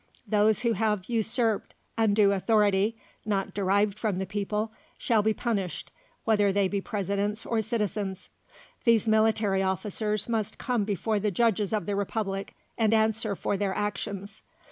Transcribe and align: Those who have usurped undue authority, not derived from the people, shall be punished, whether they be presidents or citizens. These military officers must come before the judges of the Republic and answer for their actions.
Those 0.27 0.63
who 0.63 0.73
have 0.73 1.09
usurped 1.09 1.75
undue 1.95 2.31
authority, 2.31 2.97
not 3.23 3.53
derived 3.53 3.99
from 3.99 4.17
the 4.17 4.25
people, 4.25 4.71
shall 4.97 5.21
be 5.21 5.31
punished, 5.31 5.91
whether 6.25 6.51
they 6.51 6.67
be 6.67 6.81
presidents 6.81 7.45
or 7.45 7.61
citizens. 7.61 8.27
These 8.83 9.07
military 9.07 9.61
officers 9.61 10.27
must 10.27 10.57
come 10.57 10.85
before 10.85 11.19
the 11.19 11.29
judges 11.29 11.71
of 11.71 11.85
the 11.85 11.95
Republic 11.95 12.55
and 12.79 12.95
answer 12.95 13.35
for 13.35 13.57
their 13.57 13.75
actions. 13.75 14.41